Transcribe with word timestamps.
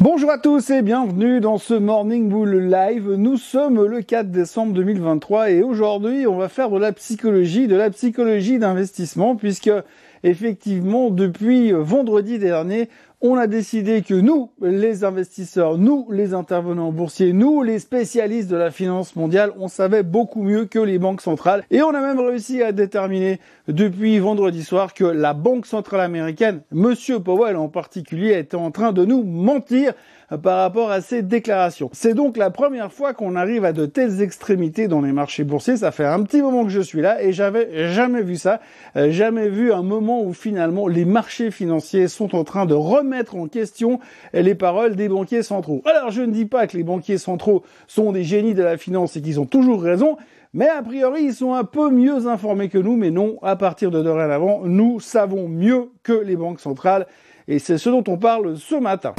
Bonjour 0.00 0.30
à 0.30 0.38
tous 0.38 0.70
et 0.70 0.80
bienvenue 0.82 1.40
dans 1.40 1.58
ce 1.58 1.74
Morning 1.74 2.28
Bull 2.28 2.70
Live. 2.70 3.14
Nous 3.14 3.36
sommes 3.36 3.84
le 3.84 4.00
4 4.00 4.30
décembre 4.30 4.72
2023 4.74 5.50
et 5.50 5.62
aujourd'hui 5.64 6.24
on 6.28 6.36
va 6.36 6.48
faire 6.48 6.70
de 6.70 6.78
la 6.78 6.92
psychologie, 6.92 7.66
de 7.66 7.74
la 7.74 7.90
psychologie 7.90 8.60
d'investissement 8.60 9.34
puisque 9.34 9.72
effectivement 10.22 11.10
depuis 11.10 11.72
vendredi 11.72 12.38
dernier 12.38 12.88
on 13.20 13.36
a 13.36 13.48
décidé 13.48 14.02
que 14.02 14.14
nous, 14.14 14.50
les 14.62 15.02
investisseurs, 15.02 15.76
nous, 15.76 16.06
les 16.10 16.34
intervenants 16.34 16.92
boursiers, 16.92 17.32
nous, 17.32 17.62
les 17.62 17.80
spécialistes 17.80 18.48
de 18.48 18.56
la 18.56 18.70
finance 18.70 19.16
mondiale, 19.16 19.52
on 19.58 19.66
savait 19.66 20.04
beaucoup 20.04 20.42
mieux 20.42 20.66
que 20.66 20.78
les 20.78 21.00
banques 21.00 21.20
centrales. 21.20 21.64
Et 21.72 21.82
on 21.82 21.90
a 21.90 22.00
même 22.00 22.20
réussi 22.20 22.62
à 22.62 22.70
déterminer 22.70 23.40
depuis 23.66 24.20
vendredi 24.20 24.62
soir 24.62 24.94
que 24.94 25.04
la 25.04 25.34
Banque 25.34 25.66
centrale 25.66 26.00
américaine, 26.00 26.60
Monsieur 26.70 27.18
Powell 27.18 27.56
en 27.56 27.68
particulier, 27.68 28.38
était 28.38 28.56
en 28.56 28.70
train 28.70 28.92
de 28.92 29.04
nous 29.04 29.24
mentir 29.24 29.94
par 30.36 30.58
rapport 30.58 30.90
à 30.90 31.00
ces 31.00 31.22
déclarations. 31.22 31.88
C'est 31.92 32.14
donc 32.14 32.36
la 32.36 32.50
première 32.50 32.92
fois 32.92 33.14
qu'on 33.14 33.34
arrive 33.34 33.64
à 33.64 33.72
de 33.72 33.86
telles 33.86 34.20
extrémités 34.20 34.86
dans 34.86 35.00
les 35.00 35.12
marchés 35.12 35.44
boursiers. 35.44 35.78
Ça 35.78 35.90
fait 35.90 36.04
un 36.04 36.22
petit 36.22 36.42
moment 36.42 36.64
que 36.64 36.70
je 36.70 36.80
suis 36.80 37.00
là 37.00 37.22
et 37.22 37.32
j'avais 37.32 37.88
jamais 37.88 38.22
vu 38.22 38.36
ça, 38.36 38.60
euh, 38.96 39.10
jamais 39.10 39.48
vu 39.48 39.72
un 39.72 39.82
moment 39.82 40.22
où 40.22 40.34
finalement 40.34 40.86
les 40.86 41.04
marchés 41.04 41.50
financiers 41.50 42.08
sont 42.08 42.34
en 42.36 42.44
train 42.44 42.66
de 42.66 42.74
remettre 42.74 43.36
en 43.36 43.48
question 43.48 44.00
les 44.34 44.54
paroles 44.54 44.96
des 44.96 45.08
banquiers 45.08 45.42
centraux. 45.42 45.82
Alors 45.86 46.10
je 46.10 46.22
ne 46.22 46.32
dis 46.32 46.46
pas 46.46 46.66
que 46.66 46.76
les 46.76 46.84
banquiers 46.84 47.18
centraux 47.18 47.62
sont 47.86 48.12
des 48.12 48.24
génies 48.24 48.54
de 48.54 48.62
la 48.62 48.76
finance 48.76 49.16
et 49.16 49.22
qu'ils 49.22 49.40
ont 49.40 49.46
toujours 49.46 49.82
raison, 49.82 50.16
mais 50.52 50.68
a 50.68 50.82
priori, 50.82 51.24
ils 51.24 51.34
sont 51.34 51.54
un 51.54 51.64
peu 51.64 51.90
mieux 51.90 52.26
informés 52.26 52.68
que 52.68 52.78
nous, 52.78 52.96
mais 52.96 53.10
non, 53.10 53.38
à 53.42 53.56
partir 53.56 53.90
de 53.90 54.02
dorénavant, 54.02 54.62
nous 54.64 54.98
savons 55.00 55.48
mieux 55.48 55.90
que 56.02 56.12
les 56.12 56.36
banques 56.36 56.60
centrales, 56.60 57.06
et 57.48 57.58
c'est 57.58 57.78
ce 57.78 57.90
dont 57.90 58.04
on 58.08 58.16
parle 58.16 58.56
ce 58.56 58.74
matin. 58.74 59.14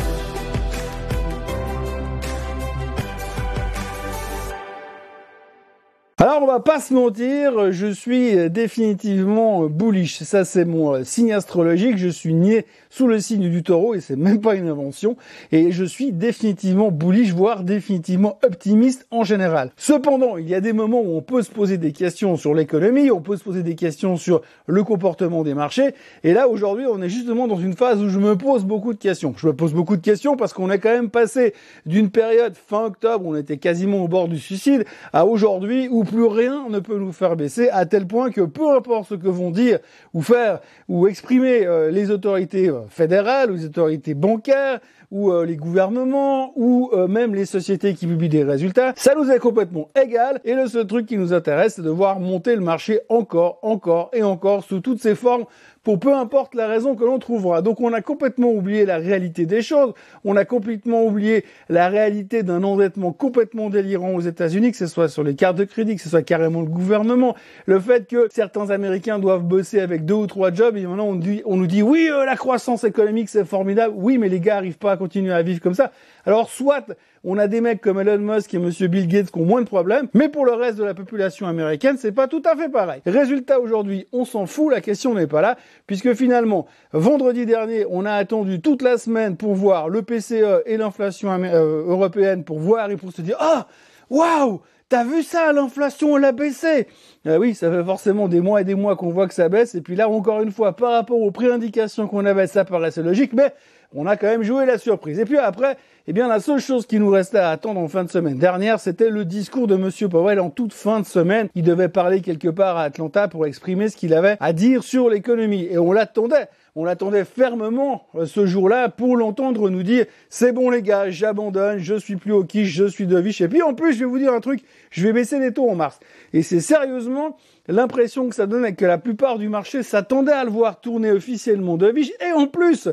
Alors 6.22 6.39
on 6.42 6.48
va 6.48 6.59
pas 6.59 6.81
se 6.81 6.94
mentir, 6.94 7.72
je 7.72 7.88
suis 7.88 8.50
définitivement 8.50 9.67
bullish. 9.67 10.20
Ça 10.23 10.44
c'est 10.44 10.66
mon 10.66 11.02
signe 11.06 11.31
astrologique. 11.31 11.95
Je 11.95 12.09
suis 12.09 12.34
nié 12.34 12.66
sous 12.89 13.08
le 13.08 13.22
signe 13.22 13.50
du 13.50 13.64
taureau 13.64 13.95
et 13.95 14.02
c'est 14.02 14.17
même 14.17 14.42
pas 14.42 14.56
une 14.56 14.67
invention. 14.67 15.16
Et 15.53 15.72
je 15.72 15.86
suis 15.86 16.12
définitivement 16.12 16.92
bullish, 16.92 17.31
voire 17.31 17.64
définitivement 17.64 18.38
optimiste 18.44 19.08
en 19.12 19.23
général. 19.23 19.72
Cependant, 19.78 20.36
il 20.36 20.50
y 20.50 20.56
a 20.56 20.59
des 20.59 20.73
moments 20.73 21.00
où 21.00 21.16
on 21.16 21.22
peut 21.22 21.42
se 21.42 21.52
poser 21.52 21.78
des 21.78 21.94
questions 21.94 22.36
sur 22.36 22.53
l'économie, 22.53 23.12
on 23.12 23.22
peut 23.22 23.38
se 23.38 23.44
poser 23.45 23.64
des 23.64 23.75
questions 23.75 24.17
sur 24.17 24.42
le 24.67 24.84
comportement 24.84 25.44
des 25.44 25.53
marchés. 25.53 25.94
Et 26.25 26.34
là 26.34 26.50
aujourd'hui, 26.50 26.86
on 26.86 27.02
est 27.02 27.08
justement 27.08 27.47
dans 27.47 27.59
une 27.59 27.78
phase 27.78 28.03
où 28.03 28.09
je 28.09 28.20
me 28.20 28.36
pose 28.36 28.66
beaucoup 28.66 28.94
de 28.94 29.00
questions. 29.00 29.34
Je 29.38 29.47
me 29.47 29.53
pose 29.53 29.73
beaucoup 29.73 29.95
de 29.95 30.02
questions 30.02 30.36
parce 30.36 30.52
qu'on 30.52 30.70
est 30.70 30.80
quand 30.80 30.92
même 30.92 31.12
passé 31.12 31.53
d'une 31.86 32.09
période 32.09 32.56
fin 32.56 32.84
octobre 32.84 33.25
où 33.25 33.36
on 33.36 33.38
était 33.38 33.56
quasiment 33.56 34.03
au 34.03 34.09
bord 34.09 34.28
du 34.28 34.38
suicide 34.38 34.84
à 35.14 35.25
aujourd'hui 35.25 35.88
où 35.90 36.03
plus 36.10 36.26
rien 36.26 36.68
ne 36.70 36.80
peut 36.80 36.98
nous 36.98 37.12
faire 37.12 37.36
baisser, 37.36 37.70
à 37.70 37.86
tel 37.86 38.08
point 38.08 38.32
que 38.32 38.42
peu 38.42 38.76
importe 38.76 39.10
ce 39.10 39.16
que 39.16 39.28
vont 39.28 39.52
dire 39.52 39.80
ou 40.14 40.22
faire 40.22 40.60
ou 40.88 41.08
exprimer 41.08 41.66
euh, 41.66 41.92
les 41.92 42.10
autorités 42.10 42.70
euh, 42.70 42.82
fédérales 42.90 43.52
ou 43.52 43.56
les 43.56 43.66
autorités 43.66 44.16
bancaires 44.16 44.80
ou 45.12 45.32
euh, 45.32 45.46
les 45.46 45.56
gouvernements 45.56 46.52
ou 46.56 46.92
même 47.08 47.34
les 47.34 47.46
sociétés 47.46 47.94
qui 47.94 48.08
publient 48.08 48.30
des 48.30 48.44
résultats, 48.44 48.94
ça 48.96 49.16
nous 49.16 49.30
est 49.32 49.40
complètement 49.40 49.90
égal. 50.00 50.40
Et 50.46 50.54
le 50.54 50.68
seul 50.68 50.88
truc 50.88 51.06
qui 51.06 51.18
nous 51.18 51.34
intéresse 51.34 51.76
c'est 51.76 51.82
de 51.82 51.90
voir 51.90 52.20
monter 52.20 52.56
le 52.56 52.62
marché 52.62 53.02
encore, 53.10 53.60
encore 53.62 54.10
et 54.14 54.24
encore 54.24 54.64
sous 54.64 54.80
toutes 54.80 55.02
ses 55.02 55.16
formes 55.16 55.46
pour 55.83 55.99
peu 55.99 56.13
importe 56.13 56.55
la 56.55 56.67
raison 56.67 56.95
que 56.95 57.03
l'on 57.03 57.19
trouvera. 57.19 57.61
Donc 57.61 57.81
on 57.81 57.94
a 57.94 58.02
complètement 58.02 58.52
oublié 58.52 58.85
la 58.85 58.97
réalité 58.97 59.45
des 59.45 59.61
choses, 59.61 59.94
on 60.23 60.35
a 60.35 60.45
complètement 60.45 61.05
oublié 61.05 61.45
la 61.69 61.89
réalité 61.89 62.44
d'un 62.44 62.63
endettement 62.63 63.11
complètement 63.11 63.69
délirant 63.69 64.13
aux 64.13 64.22
États-Unis, 64.22 64.72
que 64.72 64.77
ce 64.77 64.88
soit 64.88 65.09
sur 65.09 65.23
les 65.23 65.35
cartes 65.35 65.57
de 65.57 65.63
crédit, 65.63 65.95
que 65.95 66.02
ce 66.02 66.09
soit 66.09 66.22
carrément 66.22 66.61
le 66.61 66.67
gouvernement, 66.67 67.35
le 67.66 67.80
fait 67.80 68.07
que 68.07 68.27
certains 68.31 68.69
Américains 68.69 69.19
doivent 69.19 69.44
bosser 69.44 69.79
avec 69.79 70.06
deux 70.06 70.16
ou 70.16 70.28
trois 70.28 70.53
jobs 70.53 70.78
et 70.78 70.85
maintenant 70.85 71.18
on, 71.45 71.57
nous 71.57 71.68
dit 71.68 71.81
oui 71.81 72.09
euh, 72.12 72.25
la 72.25 72.35
croissance 72.35 72.84
économique 72.84 73.29
c'est 73.29 73.45
formidable, 73.45 73.94
oui 73.97 74.18
mais 74.18 74.29
les 74.29 74.39
gars 74.39 74.57
arrivent 74.57 74.78
pas 74.78 74.94
à 74.94 74.97
continuer 74.97 75.34
à 75.34 75.41
vivre 75.41 75.62
comme 75.62 75.73
ça. 75.73 75.91
Alors 76.25 76.50
soit 76.50 76.85
on 77.24 77.38
a 77.38 77.47
des 77.47 77.62
mecs 77.62 77.81
comme 77.81 78.00
Elon 78.00 78.18
Musk 78.19 78.53
et 78.53 78.59
Monsieur 78.59 78.88
Bill 78.88 79.07
Gates 79.07 79.31
qui 79.31 79.40
ont 79.40 79.46
moins 79.46 79.62
de 79.62 79.68
problèmes, 79.68 80.07
mais 80.13 80.30
pour 80.30 80.46
le 80.46 80.53
reste 80.53 80.78
de 80.78 80.84
la 80.84 80.94
population 80.94 81.47
américaine, 81.47 81.97
c'est 81.97 82.12
pas 82.12 82.28
tout 82.28 82.41
à 82.46 82.56
fait 82.56 82.69
pareil. 82.69 83.02
Résultat 83.06 83.59
aujourd'hui, 83.59 84.07
on 84.12 84.25
s'en 84.25 84.46
fout, 84.46 84.72
la 84.72 84.81
question 84.81 85.13
n'est 85.13 85.28
pas 85.28 85.41
là, 85.41 85.57
puisque 85.88 86.13
finalement, 86.13 86.68
vendredi 86.94 87.46
dernier, 87.46 87.85
on 87.90 88.06
a 88.06 88.13
attendu 88.13 88.62
toute 88.62 88.81
la 88.81 88.97
semaine 88.97 89.38
pour 89.38 89.53
voir 89.56 89.90
le 89.90 90.02
PCE 90.02 90.63
et 90.66 90.78
l'inflation 90.78 91.30
euh, 91.31 91.84
européenne 91.88 92.44
pour 92.44 92.59
voir 92.59 92.90
et 92.91 92.97
pour 92.97 93.12
se 93.12 93.22
dire 93.22 93.38
ah 93.40 93.68
waouh 94.09 94.62
T'as 94.90 95.03
vu 95.03 95.22
ça, 95.22 95.53
l'inflation, 95.53 96.18
elle 96.18 96.25
a 96.25 96.31
baissé 96.31 96.88
euh, 97.28 97.38
Oui, 97.38 97.53
ça 97.53 97.69
fait 97.69 97.84
forcément 97.84 98.28
des 98.28 98.41
mois 98.41 98.62
et 98.62 98.63
des 98.63 98.74
mois 98.74 98.96
qu'on 98.96 99.12
voit 99.12 99.28
que 99.28 99.36
ça 99.36 99.47
baisse. 99.47 99.75
Et 99.75 99.81
puis 99.81 99.96
là, 99.96 100.09
encore 100.09 100.41
une 100.41 100.51
fois, 100.51 100.75
par 100.75 100.94
rapport 100.94 101.22
aux 101.22 101.30
préindications 101.30 102.07
qu'on 102.07 102.25
avait, 102.25 102.47
ça 102.47 102.66
paraissait 102.66 103.03
logique, 103.03 103.34
mais 103.34 103.53
on 103.95 104.05
a 104.05 104.17
quand 104.17 104.27
même 104.27 104.44
joué 104.44 104.66
la 104.66 104.77
surprise. 104.77 105.19
Et 105.19 105.25
puis 105.25 105.38
après, 105.38 105.77
eh 106.07 106.13
bien, 106.13 106.27
la 106.27 106.39
seule 106.39 106.59
chose 106.59 106.85
qui 106.85 107.00
nous 107.00 107.09
restait 107.09 107.39
à 107.39 107.50
attendre 107.50 107.79
en 107.79 107.88
fin 107.88 108.03
de 108.03 108.09
semaine 108.09 108.38
dernière, 108.38 108.79
c'était 108.79 109.09
le 109.09 109.25
discours 109.25 109.67
de 109.67 109.75
Monsieur 109.75 110.09
Powell 110.09 110.39
en 110.39 110.50
toute 110.50 110.73
fin 110.73 111.00
de 111.00 111.05
semaine. 111.05 111.50
Il 111.55 111.63
devait 111.63 111.89
parler 111.89 112.22
quelque 112.22 112.50
part 112.50 112.77
à 112.77 112.83
Atlanta 112.83 113.27
pour 113.27 113.45
exprimer 113.45 113.89
ce 113.89 113.97
qu'il 113.97 114.13
avait 114.13 114.38
à 114.39 114.53
dire 114.53 114.83
sur 114.83 115.09
l'économie. 115.09 115.67
Et 115.69 115.77
on 115.77 115.91
l'attendait. 115.91 116.47
On 116.75 116.85
l'attendait 116.85 117.25
fermement 117.25 118.05
euh, 118.16 118.25
ce 118.25 118.45
jour-là 118.45 118.89
pour 118.89 119.17
l'entendre 119.17 119.69
nous 119.69 119.83
dire 119.83 120.06
c'est 120.29 120.51
bon 120.51 120.69
les 120.69 120.83
gars, 120.83 121.09
j'abandonne, 121.09 121.79
je 121.79 121.95
suis 121.95 122.16
plus 122.16 122.31
au 122.31 122.44
quiche, 122.44 122.69
je 122.69 122.85
suis 122.85 123.07
de 123.07 123.19
viche. 123.19 123.41
Et 123.41 123.47
puis 123.47 123.63
en 123.63 123.73
plus, 123.73 123.94
je 123.94 124.00
vais 124.00 124.06
vous 124.06 124.19
dire 124.19 124.31
un 124.31 124.39
truc, 124.39 124.63
je 124.91 125.03
vais 125.03 125.11
baisser 125.11 125.39
les 125.39 125.51
taux 125.51 125.69
en 125.69 125.75
mars. 125.75 126.00
Et 126.31 126.44
c'est 126.44 126.61
sérieusement 126.61 127.38
l'impression 127.67 128.29
que 128.29 128.35
ça 128.35 128.45
donne 128.45 128.75
que 128.75 128.85
la 128.85 128.97
plupart 128.97 129.39
du 129.39 129.50
marché 129.50 129.83
s'attendait 129.83 130.31
à 130.31 130.44
le 130.44 130.51
voir 130.51 130.79
tourner 130.79 131.11
officiellement 131.11 131.77
de 131.77 131.88
viche. 131.88 132.11
Et 132.25 132.31
en 132.31 132.47
plus, 132.47 132.89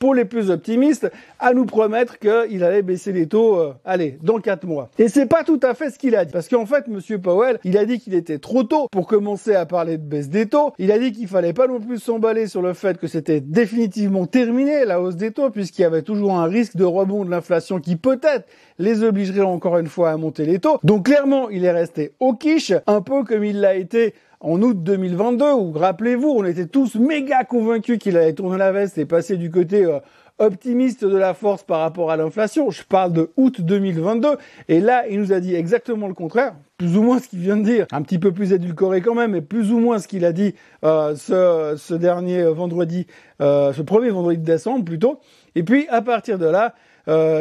pour 0.00 0.14
les 0.14 0.24
plus 0.24 0.50
optimistes, 0.50 1.12
à 1.38 1.52
nous 1.52 1.66
promettre 1.66 2.18
qu'il 2.18 2.64
allait 2.64 2.80
baisser 2.80 3.12
les 3.12 3.26
taux, 3.26 3.56
euh, 3.58 3.74
allez, 3.84 4.18
dans 4.22 4.38
quatre 4.38 4.66
mois. 4.66 4.90
Et 4.98 5.08
c'est 5.08 5.26
pas 5.26 5.44
tout 5.44 5.60
à 5.62 5.74
fait 5.74 5.90
ce 5.90 5.98
qu'il 5.98 6.16
a 6.16 6.24
dit. 6.24 6.32
Parce 6.32 6.48
qu'en 6.48 6.64
fait, 6.64 6.88
Monsieur 6.88 7.18
Powell, 7.18 7.58
il 7.64 7.76
a 7.76 7.84
dit 7.84 8.00
qu'il 8.00 8.14
était 8.14 8.38
trop 8.38 8.62
tôt 8.62 8.88
pour 8.90 9.06
commencer 9.06 9.54
à 9.54 9.66
parler 9.66 9.98
de 9.98 10.02
baisse 10.02 10.30
des 10.30 10.46
taux. 10.46 10.72
Il 10.78 10.90
a 10.90 10.98
dit 10.98 11.12
qu'il 11.12 11.28
fallait 11.28 11.52
pas 11.52 11.66
non 11.66 11.80
plus 11.80 11.98
s'emballer 11.98 12.46
sur 12.46 12.62
le 12.62 12.72
fait 12.72 12.96
que 12.96 13.06
c'était 13.06 13.42
définitivement 13.42 14.24
terminé, 14.24 14.86
la 14.86 15.02
hausse 15.02 15.16
des 15.16 15.32
taux, 15.32 15.50
puisqu'il 15.50 15.82
y 15.82 15.84
avait 15.84 16.02
toujours 16.02 16.32
un 16.32 16.46
risque 16.46 16.76
de 16.76 16.84
rebond 16.84 17.26
de 17.26 17.30
l'inflation 17.30 17.78
qui 17.78 17.96
peut-être 17.96 18.48
les 18.78 19.04
obligerait 19.04 19.42
encore 19.42 19.76
une 19.76 19.88
fois 19.88 20.12
à 20.12 20.16
monter 20.16 20.46
les 20.46 20.60
taux. 20.60 20.78
Donc 20.82 21.04
clairement, 21.04 21.50
il 21.50 21.66
est 21.66 21.70
resté 21.70 22.12
au 22.20 22.32
quiche, 22.32 22.72
un 22.86 23.02
peu 23.02 23.22
comme 23.22 23.44
il 23.44 23.60
l'a 23.60 23.74
été 23.74 24.14
en 24.40 24.62
août 24.62 24.82
2022, 24.82 25.52
où 25.52 25.72
rappelez-vous, 25.72 26.28
on 26.28 26.44
était 26.44 26.66
tous 26.66 26.94
méga 26.94 27.44
convaincus 27.44 27.98
qu'il 27.98 28.16
allait 28.16 28.32
tourner 28.32 28.56
la 28.56 28.72
veste 28.72 28.96
et 28.96 29.04
passer 29.04 29.36
du 29.36 29.50
côté 29.50 29.84
euh, 29.84 29.98
optimiste 30.38 31.04
de 31.04 31.16
la 31.16 31.34
force 31.34 31.62
par 31.62 31.80
rapport 31.80 32.10
à 32.10 32.16
l'inflation. 32.16 32.70
Je 32.70 32.82
parle 32.82 33.12
de 33.12 33.30
août 33.36 33.60
2022. 33.60 34.28
Et 34.68 34.80
là, 34.80 35.06
il 35.08 35.20
nous 35.20 35.34
a 35.34 35.40
dit 35.40 35.54
exactement 35.54 36.08
le 36.08 36.14
contraire, 36.14 36.54
plus 36.78 36.96
ou 36.96 37.02
moins 37.02 37.18
ce 37.18 37.28
qu'il 37.28 37.40
vient 37.40 37.58
de 37.58 37.64
dire, 37.64 37.86
un 37.92 38.00
petit 38.00 38.18
peu 38.18 38.32
plus 38.32 38.54
édulcoré 38.54 39.02
quand 39.02 39.14
même, 39.14 39.32
mais 39.32 39.42
plus 39.42 39.72
ou 39.72 39.78
moins 39.78 39.98
ce 39.98 40.08
qu'il 40.08 40.24
a 40.24 40.32
dit 40.32 40.54
euh, 40.84 41.14
ce, 41.16 41.94
dernier 41.94 42.44
vendredi, 42.44 43.06
euh, 43.42 43.74
ce 43.74 43.82
premier 43.82 44.08
vendredi 44.08 44.38
de 44.38 44.44
décembre 44.44 44.86
plutôt. 44.86 45.20
Et 45.54 45.62
puis, 45.62 45.86
à 45.88 46.00
partir 46.00 46.38
de 46.38 46.46
là, 46.46 46.74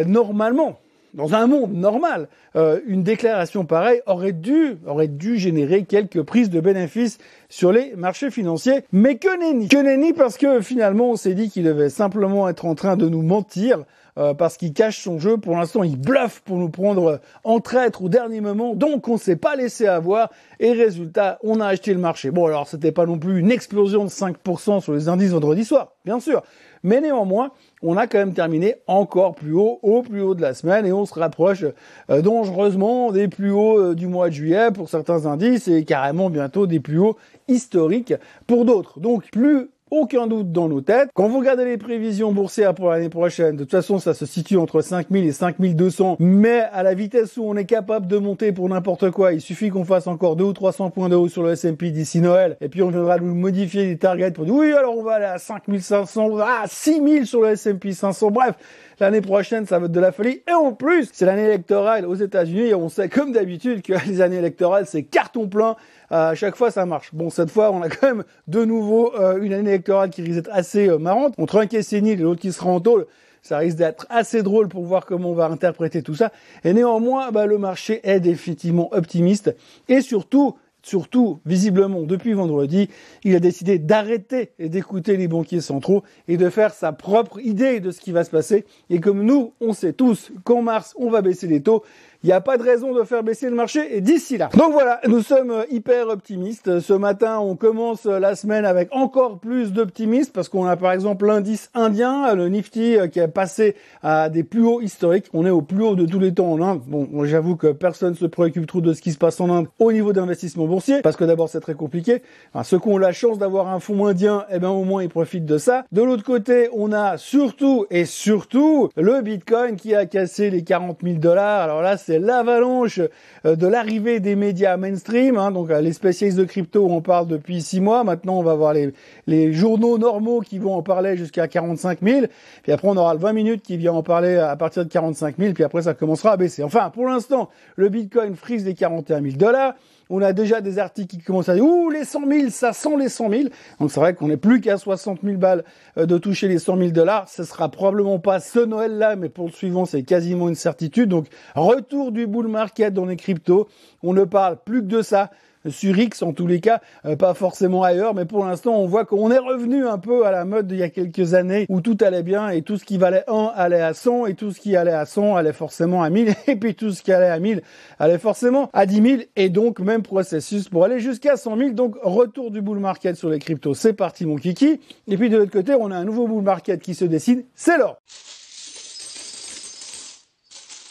normalement, 0.06 0.80
dans 1.14 1.34
un 1.34 1.48
monde 1.48 1.74
normal, 1.74 2.28
euh, 2.56 2.80
une 2.86 3.04
déclaration 3.04 3.66
pareille 3.66 4.02
aurait 4.06 4.32
dû, 4.32 4.78
aurait 4.86 5.08
dû 5.08 5.38
générer 5.38 5.84
quelques 5.84 6.22
prises 6.24 6.50
de 6.50 6.60
bénéfices 6.60 7.18
sur 7.50 7.72
les 7.72 7.96
marchés 7.96 8.32
financiers. 8.32 8.84
Mais 8.92 9.16
que 9.16 9.40
nenni 9.40 9.68
Que 9.68 9.78
nenni 9.78 10.14
parce 10.14 10.38
que 10.38 10.62
finalement 10.62 11.12
on 11.12 11.16
s'est 11.16 11.34
dit 11.34 11.50
qu'il 11.50 11.64
devait 11.64 11.90
simplement 11.90 12.50
être 12.50 12.66
en 12.66 12.76
train 12.76 12.98
de 12.98 13.08
nous 13.10 13.22
mentir 13.22 13.86
euh, 14.20 14.34
parce 14.34 14.58
qu'il 14.58 14.74
cache 14.74 15.00
son 15.00 15.18
jeu. 15.18 15.38
Pour 15.38 15.56
l'instant, 15.56 15.84
il 15.84 15.98
bluffe 15.98 16.42
pour 16.42 16.58
nous 16.58 16.70
prendre 16.70 17.22
en 17.46 17.60
traître 17.62 18.04
au 18.04 18.10
dernier 18.10 18.42
moment. 18.42 18.76
Donc, 18.76 19.08
on 19.08 19.18
s'est 19.18 19.38
pas 19.38 19.56
laissé 19.56 19.88
avoir. 19.88 20.30
Et 20.60 20.74
résultat, 20.74 21.40
on 21.42 21.62
a 21.62 21.68
acheté 21.68 21.94
le 21.94 22.00
marché. 22.00 22.30
Bon, 22.30 22.48
alors, 22.48 22.68
c'était 22.68 22.92
pas 22.92 23.06
non 23.06 23.18
plus 23.18 23.40
une 23.40 23.52
explosion 23.52 24.04
de 24.04 24.10
5% 24.10 24.82
sur 24.82 24.94
les 24.94 25.08
indices 25.08 25.32
vendredi 25.32 25.64
soir, 25.64 25.94
bien 26.04 26.20
sûr. 26.20 26.44
Mais 26.84 27.02
néanmoins, 27.02 27.52
on 27.82 27.98
a 27.98 28.08
quand 28.08 28.18
même 28.18 28.34
terminé 28.34 28.76
encore 28.88 29.36
plus 29.36 29.54
haut, 29.54 29.80
au 29.82 30.02
plus 30.02 30.22
haut 30.22 30.36
de 30.36 30.42
la 30.42 30.54
semaine, 30.54 30.86
et 30.86 30.94
on 30.94 31.06
se 31.06 31.14
rapproche 31.14 31.66
euh, 32.10 32.22
dangereusement 32.22 33.12
des 33.12 33.28
plus 33.28 33.52
hauts 33.52 33.80
euh, 33.80 33.96
du 33.96 34.08
mois 34.08 34.30
de 34.30 34.34
juillet 34.34 34.72
pour 34.72 34.90
certains 34.90 35.26
indices, 35.26 35.68
et 35.68 35.84
carrément 35.86 36.30
bientôt 36.30 36.68
des 36.68 36.80
plus 36.80 37.00
hauts 37.00 37.18
historiques 37.48 38.14
pour 38.48 38.66
d'autres. 38.66 39.00
Donc 39.00 39.30
plus 39.32 39.70
aucun 39.92 40.28
doute 40.28 40.52
dans 40.52 40.70
nos 40.70 40.82
têtes. 40.82 41.10
Quand 41.14 41.28
vous 41.28 41.40
regardez 41.40 41.66
les 41.66 41.78
prévisions 41.78 42.32
boursières 42.32 42.74
pour 42.74 42.90
l'année 42.90 43.10
prochaine, 43.10 43.56
de 43.56 43.64
toute 43.64 43.72
façon, 43.72 44.00
ça 44.00 44.14
se 44.14 44.26
situe 44.26 44.58
entre 44.58 44.82
5000 44.82 45.26
et 45.26 45.32
5200, 45.32 46.18
mais 46.20 46.62
à 46.72 46.84
la 46.84 46.94
vitesse 46.94 47.38
où 47.38 47.44
on 47.46 47.56
est 47.56 47.66
capable 47.66 48.08
de 48.08 48.18
monter 48.18 48.52
pour 48.52 48.70
n'importe 48.70 49.12
quoi, 49.12 49.34
il 49.34 49.42
suffit 49.42 49.70
qu'on 49.70 49.86
fasse 49.86 50.08
encore 50.08 50.36
2 50.36 50.44
ou 50.44 50.54
300 50.54 50.90
points 50.90 51.10
de 51.10 51.16
haut 51.16 51.28
sur 51.28 51.44
le 51.44 51.52
S&P 51.52 51.92
d'ici 51.92 52.22
Noël, 52.22 52.58
et 52.62 52.70
puis 52.70 52.82
on 52.82 52.90
viendra 52.90 53.18
nous 53.18 53.36
modifier 53.36 53.86
les 53.86 53.98
targets 53.98 54.32
pour 54.32 54.46
dire 54.46 54.54
oui, 54.54 54.74
alors 54.74 54.98
on 54.98 55.04
va 55.04 55.14
aller 55.14 55.26
à 55.26 55.38
5500, 55.38 56.38
à 56.38 56.68
6000 56.68 57.28
sur 57.28 57.42
le 57.42 57.50
S&P 57.50 57.94
500, 57.94 58.32
bref, 58.32 58.56
L'année 59.00 59.22
prochaine, 59.22 59.66
ça 59.66 59.80
va 59.80 59.86
être 59.86 59.94
de 59.94 60.00
la 60.00 60.12
folie. 60.12 60.42
Et 60.46 60.52
en 60.52 60.74
plus, 60.74 61.10
c'est 61.14 61.26
l'année 61.26 61.46
électorale 61.46 62.06
aux 62.06 62.16
États-Unis 62.16 62.68
et 62.68 62.76
on 62.76 62.90
sait 62.90 63.08
comme 63.08 63.32
d'habitude 63.32 63.82
que 63.82 63.94
les 64.06 64.20
années 64.20 64.38
électorales, 64.38 64.86
c'est 64.86 65.04
carton 65.04 65.48
plein. 65.48 65.78
À 66.10 66.36
chaque 66.36 66.56
fois, 66.56 66.72
ça 66.72 66.86
marche. 66.86 67.14
Bon, 67.14 67.30
cette 67.30 67.52
fois, 67.52 67.72
on 67.72 67.82
a 67.82 67.90
quand 67.90 68.08
même 68.08 68.24
de 68.48 68.66
nouveau 68.66 69.14
euh, 69.16 69.42
une 69.42 69.54
année 69.54 69.70
électorale 69.70 70.10
qui 70.10 70.22
risque 70.22 70.36
d'être 70.36 70.50
assez 70.52 70.90
euh, 70.90 70.98
marrante. 70.98 71.34
Entre 71.38 71.60
un 71.60 71.68
qui 71.68 71.76
est 71.76 71.84
sénile 71.84 72.20
et 72.20 72.24
l'autre 72.24 72.42
qui 72.42 72.52
sera 72.52 72.70
en 72.70 72.80
tôle, 72.80 73.06
ça 73.42 73.58
risque 73.58 73.78
d'être 73.78 74.06
assez 74.10 74.44
drôle 74.44 74.68
pour 74.68 74.84
voir 74.84 75.06
comment 75.06 75.32
on 75.32 75.36
va 75.36 75.46
interpréter 75.46 76.02
tout 76.02 76.16
ça. 76.16 76.32
Et 76.64 76.74
néanmoins, 76.74 77.32
bah, 77.32 77.46
le 77.46 77.58
marché 77.58 78.02
est 78.04 78.20
définitivement 78.20 78.90
optimiste. 78.94 79.56
Et 79.88 80.02
surtout, 80.02 80.56
Surtout, 80.82 81.42
visiblement, 81.46 82.04
depuis 82.04 82.32
vendredi, 82.34 82.90
il 83.26 83.36
a 83.36 83.42
décidé 83.42 83.80
d'arrêter 83.80 84.52
d'écouter 84.60 85.18
les 85.18 85.28
banquiers 85.28 85.60
centraux 85.60 86.04
et 86.30 86.38
de 86.38 86.50
faire 86.50 86.74
sa 86.74 86.94
propre 86.94 87.40
idée 87.42 87.82
de 87.82 87.92
ce 87.92 88.00
qui 88.00 88.14
va 88.14 88.24
se 88.24 88.30
passer. 88.30 88.66
Et 88.90 89.02
comme 89.02 89.24
nous, 89.24 89.54
on 89.60 89.74
sait 89.74 89.92
tous 89.92 90.32
qu'en 90.46 90.62
mars, 90.62 90.96
on 90.98 91.10
va 91.10 91.22
baisser 91.22 91.48
les 91.48 91.62
taux, 91.62 91.84
il 92.22 92.28
n'y 92.28 92.34
a 92.34 92.42
pas 92.42 92.58
de 92.58 92.64
raison 92.64 92.94
de 92.94 93.04
faire 93.04 93.24
baisser 93.24 93.50
le 93.50 93.56
marché 93.56 93.96
et 93.96 94.02
d'ici 94.02 94.38
là. 94.38 94.50
Donc 94.58 94.74
voilà, 94.74 95.00
nous 95.08 95.22
sommes 95.22 95.52
euh, 95.52 95.64
hyper 95.72 96.10
optimistes. 96.10 96.82
Ce 96.82 96.92
matin, 96.92 97.40
on 97.40 97.56
commence 97.56 98.06
euh, 98.08 98.20
la 98.20 98.36
semaine 98.36 98.66
avec 98.66 98.90
encore 98.92 99.40
plus 99.40 99.72
d'optimisme 99.72 100.32
parce 100.34 100.50
qu'on 100.50 100.66
a 100.66 100.76
par 100.76 100.92
exemple 100.92 101.26
l'indice 101.26 101.70
indien, 101.74 102.36
le 102.36 102.50
Nifty 102.50 102.98
euh, 102.98 103.08
qui 103.08 103.20
est 103.20 103.30
passé 103.30 103.76
à 104.04 104.28
des 104.28 104.44
plus 104.44 104.66
hauts 104.66 104.82
historiques. 104.82 105.28
On 105.34 105.46
est 105.46 105.50
au 105.50 105.62
plus 105.62 105.82
haut 105.82 105.96
de 105.96 106.06
tous 106.06 106.20
les 106.20 106.34
temps 106.34 106.52
en 106.52 106.62
Inde. 106.62 106.82
Bon, 106.88 107.08
j'avoue 107.24 107.56
que 107.56 107.68
personne 107.68 108.16
se 108.16 108.26
préoccupe 108.26 108.68
trop 108.68 108.82
de 108.82 108.92
ce 108.92 109.02
qui 109.02 109.14
se 109.14 109.18
passe 109.18 109.40
en 109.40 109.50
Inde 109.50 109.68
au 109.80 109.94
niveau 109.94 110.12
d'investissement 110.12 110.66
boursier 110.66 111.02
parce 111.02 111.16
que 111.16 111.24
d'abord 111.24 111.48
c'est 111.48 111.62
très 111.62 111.76
compliqué. 111.76 112.22
Enfin, 112.54 112.64
ceux 112.64 112.80
qui 112.80 112.90
ont 112.90 112.98
la 112.98 113.14
chance 113.14 113.38
d'avoir 113.38 113.70
un 113.70 113.80
fonds 113.80 114.06
indien, 114.08 114.46
eh 114.52 114.60
ben 114.60 114.70
au 114.70 114.84
moins 114.84 115.04
ils 115.04 115.10
profitent 115.10 115.46
de 115.46 115.58
ça. 115.58 115.86
De 115.94 116.02
l'autre 116.02 116.26
côté, 116.26 116.68
on 116.74 116.92
a 116.92 117.18
surtout 117.18 117.86
et 117.90 118.04
surtout 118.04 118.90
le 118.98 119.22
Bitcoin 119.22 119.78
qui 119.78 119.96
a 119.96 120.06
cassé 120.06 120.50
les 120.50 120.66
40 120.66 120.98
000 121.02 121.16
dollars. 121.16 121.62
Alors 121.62 121.82
là, 121.82 121.96
l'avalanche 122.18 123.00
euh, 123.46 123.56
de 123.56 123.68
l'arrivée 123.68 124.20
des 124.20 124.36
médias 124.36 124.78
mainstream. 124.78 125.38
Hein, 125.38 125.52
donc 125.52 125.70
euh, 125.70 125.82
les 125.82 125.94
spécialistes 125.94 126.40
de 126.40 126.46
crypto 126.46 126.88
on 126.90 127.02
parle 127.02 127.28
depuis 127.28 127.62
six 127.62 127.82
mois. 127.82 128.04
Maintenant, 128.04 128.40
on 128.40 128.44
va 128.44 128.56
voir 128.56 128.74
les, 128.74 128.94
les 129.28 129.54
journaux 129.54 129.98
normaux 129.98 130.40
qui 130.40 130.58
vont 130.58 130.74
en 130.74 130.82
parler 130.82 131.18
jusqu'à 131.18 131.48
45 131.48 132.00
000. 132.02 132.26
Puis 132.64 132.72
après, 132.72 132.88
on 132.88 132.98
aura 132.98 133.14
le 133.14 133.20
20 133.20 133.34
minutes 133.34 133.62
qui 133.62 133.78
vient 133.78 133.94
en 133.94 134.04
parler 134.04 134.38
à 134.38 134.56
partir 134.56 134.86
de 134.86 134.90
45 134.90 135.36
000. 135.38 135.54
Puis 135.54 135.64
après, 135.64 135.84
ça 135.84 135.94
commencera 135.94 136.32
à 136.32 136.38
baisser. 136.38 136.64
Enfin, 136.64 136.90
pour 136.90 137.06
l'instant, 137.06 137.50
le 137.76 137.90
Bitcoin 137.90 138.36
frise 138.36 138.66
les 138.66 138.74
41 138.74 139.22
000 139.22 139.36
dollars. 139.36 139.76
On 140.12 140.22
a 140.24 140.34
déjà 140.34 140.60
des 140.60 140.80
articles 140.80 141.18
qui 141.18 141.24
commencent 141.24 141.50
à 141.50 141.54
dire 141.54 141.64
ouh 141.64 141.92
les 141.92 142.04
100 142.04 142.28
000, 142.28 142.50
ça 142.50 142.74
sent 142.74 142.98
les 142.98 143.10
100 143.10 143.30
000. 143.30 143.44
Donc 143.80 143.92
c'est 143.92 144.00
vrai 144.00 144.16
qu'on 144.16 144.28
n'est 144.28 144.38
plus 144.38 144.60
qu'à 144.60 144.78
60 144.78 145.20
000 145.24 145.38
balles 145.38 145.64
euh, 145.98 146.08
de 146.08 146.18
toucher 146.18 146.48
les 146.48 146.58
100 146.58 146.78
000 146.78 146.90
dollars. 146.90 147.30
Ce 147.30 147.44
sera 147.44 147.70
probablement 147.70 148.18
pas 148.18 148.40
ce 148.40 148.60
Noël-là, 148.60 149.16
mais 149.16 149.30
pour 149.30 149.46
le 149.46 149.52
suivant 149.52 149.86
c'est 149.86 150.02
quasiment 150.02 150.50
une 150.50 150.56
certitude. 150.56 151.10
Donc 151.10 151.28
retour 151.54 152.12
du 152.12 152.26
bull 152.26 152.48
market 152.48 152.92
dans 152.94 153.06
les 153.06 153.18
cryptos. 153.18 153.68
On 154.02 154.14
ne 154.14 154.24
parle 154.24 154.58
plus 154.64 154.82
que 154.82 154.88
de 154.88 155.02
ça 155.04 155.30
sur 155.68 155.98
X 155.98 156.22
en 156.22 156.34
tous 156.34 156.48
les 156.48 156.60
cas, 156.60 156.82
euh, 157.06 157.16
pas 157.16 157.34
forcément 157.34 157.84
ailleurs, 157.84 158.14
mais 158.14 158.26
pour 158.26 158.46
l'instant 158.46 158.76
on 158.76 158.86
voit 158.86 159.06
qu'on 159.06 159.32
est 159.32 159.40
revenu 159.40 159.88
un 159.88 159.98
peu 159.98 160.26
à 160.26 160.32
la 160.32 160.46
mode 160.46 160.68
d'il 160.68 160.78
y 160.78 160.84
a 160.84 160.90
quelques 160.90 161.34
années 161.34 161.66
où 161.70 161.82
tout 161.82 161.98
allait 162.02 162.24
bien 162.24 162.50
et 162.50 162.62
tout 162.62 162.78
ce 162.78 162.86
qui 162.86 162.98
valait 162.98 163.24
1 163.28 163.52
allait 163.56 163.82
à 163.82 163.94
100 163.94 164.28
et 164.28 164.36
tout 164.36 164.52
ce 164.52 164.60
qui 164.60 164.76
allait 164.76 164.92
à 164.92 165.06
100 165.06 165.36
allait 165.36 165.54
forcément 165.54 166.04
à 166.04 166.10
1000 166.10 166.34
et 166.48 166.56
puis 166.56 166.76
tout 166.76 166.92
ce 166.92 167.02
qui 167.02 167.12
allait 167.12 167.30
à 167.30 167.40
1000 167.40 167.62
allait 168.00 168.18
forcément 168.18 168.70
à 168.74 168.86
10 168.86 169.02
000 169.02 169.22
et 169.36 169.50
donc 169.50 169.80
même 169.80 170.04
processus 170.04 170.70
pour 170.70 170.84
aller 170.84 171.00
jusqu'à 171.00 171.38
100 171.38 171.58
000. 171.58 171.70
Donc 171.72 171.96
retour 172.02 172.52
du 172.52 172.62
bull 172.62 172.80
market 172.80 173.16
sur 173.16 173.30
les 173.30 173.40
cryptos, 173.40 173.74
c'est 173.74 173.94
parti 173.94 174.26
mon 174.26 174.36
kiki. 174.36 174.80
Et 175.08 175.18
puis 175.18 175.30
de 175.30 175.38
l'autre 175.38 175.52
côté, 175.52 175.76
on 175.76 175.92
a 175.92 175.96
un 175.96 176.06
nouveau 176.06 176.28
bull 176.28 176.44
market 176.44 176.82
qui 176.82 176.96
se 176.96 177.06
dessine, 177.06 177.44
c'est 177.56 177.78
l'or. 177.78 177.98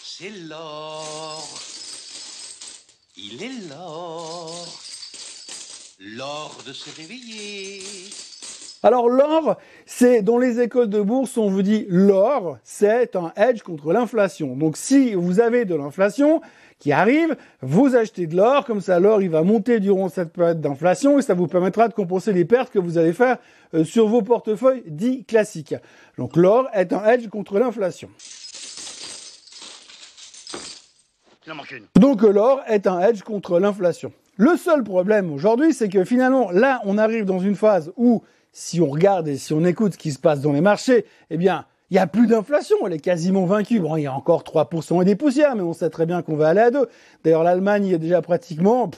C'est 0.02 0.30
l'or. 0.48 1.77
Il 3.20 3.42
est 3.42 3.68
l'or, 3.68 4.54
l'or 5.98 6.56
de 6.64 6.72
se 6.72 6.88
réveiller. 6.96 7.82
Alors 8.84 9.08
l'or, 9.08 9.56
c'est 9.86 10.22
dans 10.22 10.38
les 10.38 10.60
écoles 10.60 10.88
de 10.88 11.00
bourse, 11.00 11.36
on 11.36 11.50
vous 11.50 11.62
dit 11.62 11.84
l'or, 11.88 12.58
c'est 12.62 13.16
un 13.16 13.32
hedge 13.36 13.62
contre 13.62 13.92
l'inflation. 13.92 14.54
Donc 14.54 14.76
si 14.76 15.14
vous 15.14 15.40
avez 15.40 15.64
de 15.64 15.74
l'inflation 15.74 16.40
qui 16.78 16.92
arrive, 16.92 17.36
vous 17.60 17.96
achetez 17.96 18.28
de 18.28 18.36
l'or, 18.36 18.64
comme 18.64 18.80
ça 18.80 19.00
l'or 19.00 19.20
il 19.20 19.30
va 19.30 19.42
monter 19.42 19.80
durant 19.80 20.08
cette 20.08 20.32
période 20.32 20.60
d'inflation 20.60 21.18
et 21.18 21.22
ça 21.22 21.34
vous 21.34 21.48
permettra 21.48 21.88
de 21.88 21.94
compenser 21.94 22.32
les 22.32 22.44
pertes 22.44 22.72
que 22.72 22.78
vous 22.78 22.98
allez 22.98 23.12
faire 23.12 23.38
euh, 23.74 23.82
sur 23.82 24.06
vos 24.06 24.22
portefeuilles 24.22 24.84
dits 24.86 25.24
classiques. 25.24 25.74
Donc 26.18 26.36
l'or 26.36 26.68
est 26.72 26.92
un 26.92 27.04
hedge 27.04 27.26
contre 27.26 27.58
l'inflation. 27.58 28.10
Donc 31.96 32.22
l'or 32.22 32.60
est 32.66 32.86
un 32.86 33.00
hedge 33.00 33.22
contre 33.22 33.58
l'inflation. 33.58 34.12
Le 34.36 34.56
seul 34.56 34.84
problème 34.84 35.32
aujourd'hui, 35.32 35.72
c'est 35.72 35.88
que 35.88 36.04
finalement, 36.04 36.50
là, 36.50 36.80
on 36.84 36.96
arrive 36.96 37.24
dans 37.24 37.40
une 37.40 37.56
phase 37.56 37.92
où, 37.96 38.22
si 38.52 38.80
on 38.80 38.88
regarde 38.88 39.26
et 39.28 39.36
si 39.36 39.52
on 39.52 39.64
écoute 39.64 39.94
ce 39.94 39.98
qui 39.98 40.12
se 40.12 40.18
passe 40.18 40.40
dans 40.40 40.52
les 40.52 40.60
marchés, 40.60 41.06
eh 41.30 41.36
bien, 41.36 41.64
il 41.90 41.94
n'y 41.94 42.00
a 42.00 42.06
plus 42.06 42.26
d'inflation, 42.26 42.76
elle 42.86 42.92
est 42.92 42.98
quasiment 42.98 43.46
vaincue. 43.46 43.80
Bon, 43.80 43.96
il 43.96 44.02
y 44.02 44.06
a 44.06 44.12
encore 44.12 44.42
3% 44.42 45.00
et 45.00 45.04
des 45.06 45.16
poussières, 45.16 45.56
mais 45.56 45.62
on 45.62 45.72
sait 45.72 45.88
très 45.88 46.04
bien 46.04 46.20
qu'on 46.20 46.36
va 46.36 46.48
aller 46.48 46.60
à 46.60 46.70
2. 46.70 46.86
D'ailleurs, 47.24 47.42
l'Allemagne 47.42 47.88
est 47.88 47.98
déjà 47.98 48.20
pratiquement 48.20 48.90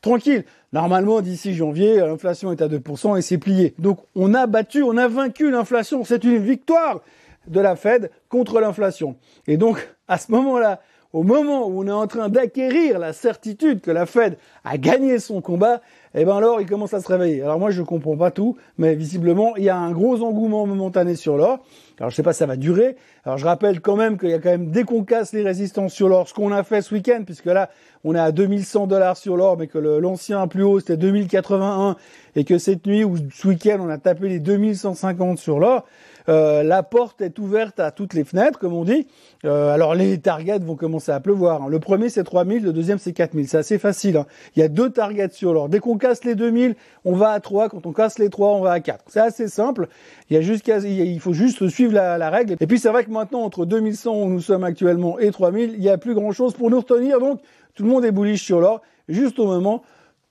tranquille. 0.00 0.44
Normalement, 0.72 1.20
d'ici 1.20 1.54
janvier, 1.54 1.98
l'inflation 1.98 2.50
est 2.50 2.60
à 2.60 2.68
2% 2.68 3.16
et 3.16 3.22
c'est 3.22 3.38
plié. 3.38 3.74
Donc, 3.78 4.00
on 4.16 4.34
a 4.34 4.46
battu, 4.48 4.82
on 4.82 4.96
a 4.96 5.06
vaincu 5.06 5.52
l'inflation. 5.52 6.04
C'est 6.04 6.24
une 6.24 6.38
victoire 6.38 7.00
de 7.46 7.60
la 7.60 7.76
Fed 7.76 8.10
contre 8.28 8.60
l'inflation. 8.60 9.16
Et 9.46 9.56
donc, 9.56 9.88
à 10.08 10.18
ce 10.18 10.32
moment-là, 10.32 10.80
au 11.12 11.22
moment 11.22 11.66
où 11.66 11.82
on 11.82 11.86
est 11.86 11.90
en 11.90 12.06
train 12.06 12.28
d'acquérir 12.28 12.98
la 12.98 13.12
certitude 13.12 13.80
que 13.80 13.90
la 13.90 14.06
Fed 14.06 14.38
a 14.64 14.78
gagné 14.78 15.18
son 15.18 15.40
combat, 15.42 15.82
eh 16.14 16.24
ben 16.24 16.36
alors 16.36 16.60
il 16.60 16.66
commence 16.66 16.94
à 16.94 17.00
se 17.00 17.08
réveiller. 17.08 17.42
Alors 17.42 17.58
moi 17.58 17.70
je 17.70 17.82
comprends 17.82 18.16
pas 18.16 18.30
tout, 18.30 18.56
mais 18.78 18.94
visiblement 18.94 19.54
il 19.56 19.64
y 19.64 19.68
a 19.68 19.76
un 19.76 19.92
gros 19.92 20.22
engouement 20.22 20.66
momentané 20.66 21.14
sur 21.14 21.36
l'or. 21.36 21.58
Alors 21.98 22.10
je 22.10 22.16
sais 22.16 22.22
pas 22.22 22.32
ça 22.32 22.46
va 22.46 22.56
durer. 22.56 22.96
Alors 23.24 23.36
je 23.36 23.44
rappelle 23.44 23.80
quand 23.80 23.96
même 23.96 24.18
qu'il 24.18 24.30
y 24.30 24.34
a 24.34 24.38
quand 24.38 24.50
même 24.50 24.70
dès 24.70 24.84
qu'on 24.84 25.04
casse 25.04 25.32
les 25.32 25.42
résistances 25.42 25.92
sur 25.92 26.08
l'or, 26.08 26.28
ce 26.28 26.34
qu'on 26.34 26.50
a 26.50 26.62
fait 26.62 26.80
ce 26.80 26.94
week-end, 26.94 27.22
puisque 27.24 27.46
là 27.46 27.68
on 28.04 28.14
est 28.14 28.20
à 28.20 28.32
2100 28.32 28.86
dollars 28.86 29.16
sur 29.16 29.36
l'or, 29.36 29.58
mais 29.58 29.66
que 29.66 29.78
l'ancien 29.78 30.46
plus 30.48 30.62
haut 30.62 30.80
c'était 30.80 30.96
2081 30.96 31.96
et 32.36 32.44
que 32.44 32.56
cette 32.56 32.86
nuit 32.86 33.04
ou 33.04 33.16
ce 33.32 33.48
week-end 33.48 33.78
on 33.80 33.90
a 33.90 33.98
tapé 33.98 34.28
les 34.28 34.38
2150 34.38 35.38
sur 35.38 35.58
l'or. 35.58 35.84
Euh, 36.28 36.62
la 36.62 36.82
porte 36.82 37.20
est 37.20 37.38
ouverte 37.38 37.80
à 37.80 37.90
toutes 37.90 38.14
les 38.14 38.24
fenêtres, 38.24 38.58
comme 38.58 38.72
on 38.72 38.84
dit. 38.84 39.06
Euh, 39.44 39.72
alors 39.72 39.94
les 39.94 40.18
targets 40.18 40.58
vont 40.58 40.76
commencer 40.76 41.12
à 41.12 41.20
pleuvoir. 41.20 41.62
Hein. 41.62 41.68
Le 41.68 41.80
premier 41.80 42.08
c'est 42.08 42.24
3000, 42.24 42.62
le 42.62 42.72
deuxième 42.72 42.98
c'est 42.98 43.12
4000. 43.12 43.48
C'est 43.48 43.58
assez 43.58 43.78
facile. 43.78 44.16
Hein. 44.16 44.26
Il 44.56 44.60
y 44.60 44.62
a 44.62 44.68
deux 44.68 44.90
targets 44.90 45.30
sur 45.30 45.52
l'or. 45.52 45.68
Dès 45.68 45.80
qu'on 45.80 45.98
casse 45.98 46.24
les 46.24 46.34
2000, 46.34 46.76
on 47.04 47.14
va 47.14 47.30
à 47.30 47.40
3. 47.40 47.68
Quand 47.68 47.86
on 47.86 47.92
casse 47.92 48.18
les 48.18 48.30
3, 48.30 48.48
on 48.54 48.60
va 48.60 48.72
à 48.72 48.80
4. 48.80 49.04
C'est 49.08 49.20
assez 49.20 49.48
simple. 49.48 49.88
Il, 50.30 50.36
y 50.36 50.38
a 50.38 51.18
faut 51.20 51.32
juste 51.32 51.68
suivre 51.68 51.92
la, 51.92 52.30
règle. 52.30 52.56
Et 52.60 52.66
puis 52.66 52.78
c'est 52.78 52.88
vrai 52.88 53.04
que 53.04 53.10
maintenant, 53.10 53.42
entre 53.42 53.66
2100 53.66 54.14
où 54.14 54.28
nous 54.28 54.40
sommes 54.40 54.64
actuellement 54.64 55.18
et 55.18 55.30
3000, 55.30 55.72
il 55.74 55.80
n'y 55.80 55.88
a 55.88 55.98
plus 55.98 56.14
grand 56.14 56.32
chose 56.32 56.54
pour 56.54 56.70
nous 56.70 56.78
retenir. 56.78 57.18
Donc 57.18 57.40
tout 57.74 57.82
le 57.82 57.88
monde 57.88 58.04
est 58.04 58.12
bullish 58.12 58.42
sur 58.42 58.60
l'or, 58.60 58.82
juste 59.08 59.38
au 59.38 59.46
moment 59.46 59.82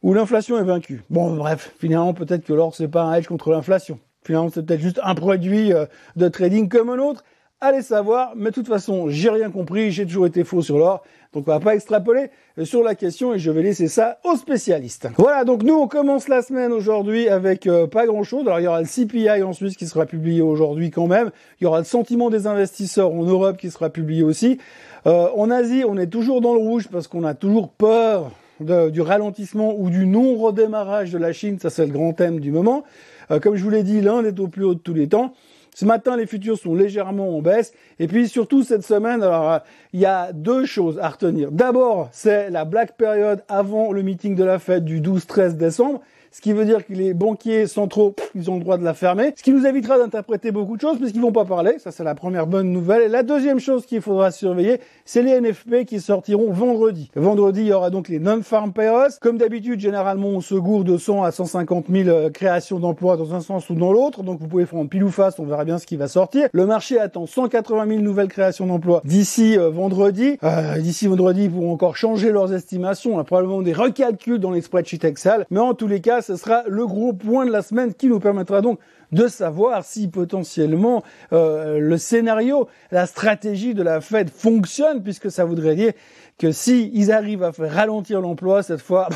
où 0.01 0.13
l'inflation 0.13 0.58
est 0.58 0.63
vaincue. 0.63 1.04
Bon, 1.10 1.36
bref, 1.36 1.74
finalement, 1.80 2.13
peut-être 2.13 2.44
que 2.44 2.54
l'or, 2.54 2.75
c'est 2.75 2.88
pas 2.88 3.04
un 3.04 3.13
hedge 3.13 3.27
contre 3.27 3.51
l'inflation. 3.51 4.00
Finalement, 4.24 4.50
c'est 4.54 4.66
peut-être 4.66 4.82
juste 4.82 5.00
un 5.04 5.16
produit 5.16 5.74
euh, 5.74 5.86
de 6.16 6.28
trading 6.28 6.70
comme 6.70 6.90
un 6.90 7.00
autre. 7.00 7.24
Allez 7.60 7.84
savoir, 7.84 8.34
mais 8.36 8.50
de 8.50 8.56
toute 8.56 8.68
façon, 8.68 9.10
j'ai 9.10 9.30
rien 9.30 9.51
compris, 9.51 9.92
j'ai 9.92 10.06
toujours 10.06 10.25
été 10.25 10.44
faux 10.44 10.63
sur 10.63 10.80
l'or, 10.80 11.04
donc 11.32 11.48
on 11.48 11.51
va 11.51 11.60
pas 11.60 11.75
extrapoler 11.75 12.32
euh, 12.58 12.66
sur 12.66 12.82
la 12.82 12.96
question 12.96 13.36
et 13.36 13.40
je 13.40 13.51
vais 13.51 13.62
laisser 13.62 13.88
ça 13.88 14.18
aux 14.24 14.36
spécialistes. 14.36 15.10
Voilà, 15.18 15.44
donc 15.44 15.62
nous 15.62 15.75
on 15.75 15.88
commence 15.88 16.28
la 16.28 16.42
semaine 16.42 16.72
aujourd'hui 16.72 17.30
avec 17.30 17.68
euh, 17.68 17.86
pas 17.86 18.08
grand 18.08 18.24
chose. 18.24 18.48
Alors 18.48 18.60
il 18.60 18.63
y 18.63 18.68
aura 18.68 18.82
le 18.82 18.88
CPI 18.88 19.44
en 19.44 19.54
Suisse 19.54 19.78
qui 19.78 19.86
sera 19.86 20.08
publié 20.08 20.42
aujourd'hui 20.42 20.90
quand 20.90 21.06
même, 21.06 21.30
il 21.60 21.66
y 21.66 21.68
aura 21.68 21.78
le 21.78 21.86
sentiment 21.86 22.32
des 22.32 22.48
investisseurs 22.48 23.13
en 23.13 23.24
Europe 23.24 23.58
qui 23.58 23.70
sera 23.70 23.92
publié 23.92 24.24
aussi. 24.24 24.58
en 25.06 25.51
Asie, 25.51 25.84
on 25.88 25.98
est 25.98 26.08
toujours 26.08 26.42
dans 26.42 26.54
le 26.54 26.60
rouge 26.60 26.88
parce 26.92 27.08
qu'on 27.08 27.24
a 27.24 27.36
toujours 27.36 27.70
peur 27.70 28.32
du 28.63 29.01
ralentissement 29.01 29.75
ou 29.77 29.89
du 29.89 30.06
non-redémarrage 30.06 31.12
de 31.12 31.18
la 31.18 31.34
Chine, 31.34 31.60
ça 31.60 31.70
c'est 31.70 31.86
le 31.86 31.91
grand 31.91 32.13
thème 32.13 32.39
du 32.39 32.51
moment. 32.51 32.84
Euh, 33.32 33.39
comme 33.39 33.56
je 33.56 33.63
vous 33.63 33.70
l'ai 33.70 33.84
dit, 33.84 34.01
l'Inde 34.01 34.25
est 34.25 34.39
au 34.39 34.48
plus 34.48 34.63
haut 34.63 34.75
de 34.75 34.80
tous 34.80 34.94
les 34.94 35.08
temps. 35.08 35.34
Ce 35.74 35.86
matin, 35.86 36.18
les 36.18 36.25
futurs 36.25 36.58
sont 36.58 36.75
légèrement 36.75 37.38
en 37.38 37.41
baisse. 37.41 37.74
Et 38.00 38.08
puis 38.08 38.27
surtout 38.27 38.63
cette 38.63 38.84
semaine, 38.84 39.24
alors 39.24 39.51
euh, 39.51 39.60
il 39.94 40.01
y 40.01 40.06
a 40.06 40.34
deux 40.34 40.65
choses 40.65 41.00
à 41.00 41.10
retenir. 41.10 41.51
D'abord, 41.51 42.10
c'est 42.12 42.50
la 42.50 42.65
black 42.65 42.98
period 42.98 43.41
avant 43.48 43.91
le 43.91 44.01
meeting 44.01 44.36
de 44.36 44.44
la 44.44 44.60
fête 44.60 44.84
du 44.84 45.01
12-13 45.01 45.56
décembre. 45.56 46.01
Ce 46.32 46.40
qui 46.40 46.54
veut 46.54 46.64
dire 46.64 46.86
que 46.86 46.94
les 46.94 47.14
banquiers 47.14 47.68
centraux, 47.68 48.16
ils 48.36 48.50
ont 48.50 48.56
le 48.56 48.62
droit 48.62 48.78
de 48.78 48.86
la 48.86 48.94
fermer, 48.94 49.34
ce 49.36 49.44
qui 49.44 49.52
nous 49.52 49.66
évitera 49.66 49.98
d'interpréter 49.98 50.52
beaucoup 50.52 50.78
de 50.78 50.82
choses 50.82 50.98
puisqu'ils 50.98 51.22
vont 51.22 51.34
pas 51.34 51.44
parler. 51.44 51.74
Ça, 51.80 51.92
c'est 51.92 52.06
la 52.06 52.16
première 52.16 52.48
bonne 52.48 52.72
nouvelle. 52.72 53.04
Et 53.04 53.08
la 53.10 53.24
deuxième 53.24 53.60
chose 53.60 53.86
qu'il 53.86 54.02
faudra 54.02 54.32
surveiller, 54.32 54.80
c'est 55.04 55.24
les 55.24 55.42
NFP 55.42 55.86
qui 55.86 56.00
sortiront 56.00 56.54
vendredi. 56.54 57.12
Vendredi, 57.16 57.62
il 57.62 57.68
y 57.68 57.74
aura 57.74 57.90
donc 57.90 58.08
les 58.08 58.20
non-farm 58.20 58.72
payrolls. 58.72 59.12
Comme 59.20 59.38
d'habitude, 59.38 59.82
généralement, 59.82 60.30
on 60.30 60.42
se 60.42 60.56
gourde 60.56 60.88
de 60.88 60.98
100 60.98 61.24
à 61.24 61.32
150 61.32 61.86
000 61.90 62.08
euh, 62.08 62.30
créations 62.30 62.80
d'emplois 62.80 63.18
dans 63.18 63.34
un 63.36 63.42
sens 63.42 63.70
ou 63.70 63.76
dans 63.76 63.92
l'autre. 63.92 64.24
Donc, 64.24 64.40
vous 64.40 64.48
pouvez 64.48 64.66
prendre 64.66 64.90
pile 64.90 65.04
ou 65.04 65.12
face, 65.12 65.38
on 65.38 65.46
verra 65.46 65.66
bien 65.66 65.80
ce 65.80 65.86
qui 65.86 65.98
va 65.98 66.08
sortir. 66.08 66.48
Le 66.54 66.66
marché 66.66 66.98
attend 66.98 67.26
180 67.26 67.88
000 67.88 68.00
nouvelles 68.00 68.30
créations 68.30 68.68
d'emplois 68.68 69.02
d'ici 69.04 69.58
euh, 69.58 69.70
vendredi. 69.70 70.38
Euh, 70.44 70.78
d'ici 70.78 71.08
vendredi, 71.08 71.46
ils 71.46 71.52
pourront 71.52 71.74
encore 71.74 71.98
changer 71.98 72.32
leurs 72.32 72.54
estimations. 72.54 73.16
On 73.16 73.20
a 73.20 73.26
probablement 73.26 73.62
des 73.62 73.74
recalculs 73.74 74.40
dans 74.40 74.52
les 74.52 74.62
spreadsheets 74.62 75.06
Excel. 75.06 75.46
Mais 75.50 75.60
en 75.60 75.74
tous 75.74 75.88
les 75.88 76.00
cas, 76.00 76.21
ce 76.22 76.36
sera 76.36 76.63
le 76.68 76.86
gros 76.86 77.13
point 77.13 77.46
de 77.46 77.51
la 77.51 77.62
semaine 77.62 77.94
qui 77.94 78.08
nous 78.08 78.20
permettra 78.20 78.62
donc 78.62 78.80
de 79.12 79.28
savoir 79.28 79.84
si 79.84 80.08
potentiellement 80.08 81.04
euh, 81.34 81.80
le 81.80 81.98
scénario, 81.98 82.68
la 82.92 83.06
stratégie 83.06 83.74
de 83.74 83.84
la 83.84 84.01
Fed 84.01 84.30
fonctionne, 84.30 85.04
puisque 85.04 85.30
ça 85.30 85.46
voudrait 85.46 85.75
dire 85.75 85.94
que 86.38 86.51
si 86.51 86.90
ils 86.94 87.12
arrivent 87.12 87.44
à 87.44 87.51
faire 87.51 87.74
ralentir 87.74 88.22
l'emploi 88.22 88.63
cette 88.63 88.82
fois, 88.82 89.10